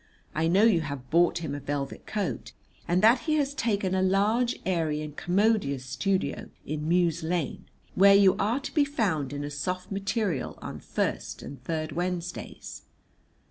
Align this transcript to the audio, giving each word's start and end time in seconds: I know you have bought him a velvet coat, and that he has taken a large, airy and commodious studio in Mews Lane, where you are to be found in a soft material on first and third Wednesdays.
I 0.33 0.47
know 0.47 0.63
you 0.63 0.81
have 0.81 1.11
bought 1.11 1.37
him 1.43 1.53
a 1.53 1.59
velvet 1.59 2.07
coat, 2.07 2.53
and 2.87 3.03
that 3.03 3.19
he 3.29 3.35
has 3.35 3.53
taken 3.53 3.93
a 3.93 4.01
large, 4.01 4.59
airy 4.65 4.99
and 5.03 5.15
commodious 5.15 5.85
studio 5.85 6.49
in 6.65 6.89
Mews 6.89 7.21
Lane, 7.21 7.65
where 7.93 8.15
you 8.15 8.35
are 8.39 8.59
to 8.61 8.73
be 8.73 8.83
found 8.83 9.31
in 9.31 9.43
a 9.43 9.51
soft 9.51 9.91
material 9.91 10.57
on 10.59 10.79
first 10.79 11.43
and 11.43 11.63
third 11.63 11.91
Wednesdays. 11.91 12.81